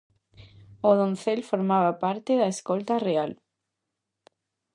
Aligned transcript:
O 0.89 0.91
doncel 0.99 1.39
formaba 1.51 1.91
parte 2.03 2.31
da 2.41 2.51
escolta 2.55 2.95
real. 3.07 3.31